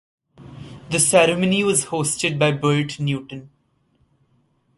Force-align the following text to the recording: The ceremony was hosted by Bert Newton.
The 0.89 0.97
ceremony 0.99 1.63
was 1.63 1.85
hosted 1.85 2.39
by 2.39 2.53
Bert 2.53 2.99
Newton. 2.99 3.51